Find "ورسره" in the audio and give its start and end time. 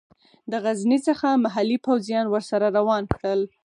2.29-2.65